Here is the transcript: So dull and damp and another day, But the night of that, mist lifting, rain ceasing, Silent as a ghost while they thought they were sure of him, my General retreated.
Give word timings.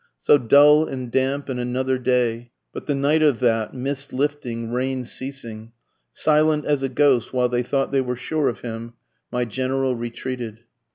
So 0.17 0.39
dull 0.39 0.87
and 0.87 1.11
damp 1.11 1.47
and 1.47 1.59
another 1.59 1.99
day, 1.99 2.49
But 2.73 2.87
the 2.87 2.95
night 2.95 3.21
of 3.21 3.39
that, 3.41 3.75
mist 3.75 4.11
lifting, 4.11 4.71
rain 4.71 5.05
ceasing, 5.05 5.73
Silent 6.11 6.65
as 6.65 6.81
a 6.81 6.89
ghost 6.89 7.33
while 7.33 7.49
they 7.49 7.61
thought 7.61 7.91
they 7.91 8.01
were 8.01 8.15
sure 8.15 8.49
of 8.49 8.61
him, 8.61 8.95
my 9.31 9.45
General 9.45 9.95
retreated. 9.95 10.61